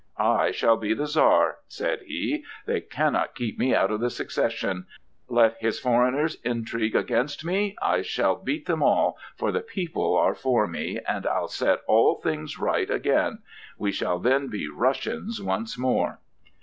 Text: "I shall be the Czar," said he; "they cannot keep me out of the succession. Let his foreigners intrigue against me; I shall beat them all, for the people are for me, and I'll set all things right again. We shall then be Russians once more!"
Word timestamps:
"I 0.17 0.49
shall 0.49 0.77
be 0.77 0.95
the 0.95 1.05
Czar," 1.05 1.57
said 1.67 2.01
he; 2.07 2.43
"they 2.65 2.81
cannot 2.81 3.35
keep 3.35 3.59
me 3.59 3.75
out 3.75 3.91
of 3.91 3.99
the 3.99 4.09
succession. 4.09 4.87
Let 5.29 5.57
his 5.59 5.79
foreigners 5.79 6.37
intrigue 6.43 6.95
against 6.95 7.45
me; 7.45 7.75
I 7.83 8.01
shall 8.01 8.35
beat 8.37 8.65
them 8.65 8.81
all, 8.81 9.19
for 9.35 9.51
the 9.51 9.59
people 9.61 10.17
are 10.17 10.33
for 10.33 10.65
me, 10.65 10.99
and 11.07 11.27
I'll 11.27 11.49
set 11.49 11.81
all 11.85 12.15
things 12.15 12.57
right 12.57 12.89
again. 12.89 13.43
We 13.77 13.91
shall 13.91 14.17
then 14.17 14.47
be 14.47 14.67
Russians 14.67 15.39
once 15.39 15.77
more!" 15.77 16.17